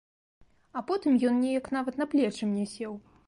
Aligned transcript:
А 0.79 0.81
потым 0.91 1.19
ён 1.31 1.37
неяк 1.43 1.69
нават 1.77 2.01
на 2.05 2.09
плечы 2.13 2.43
мне 2.53 2.65
сеў. 2.75 2.93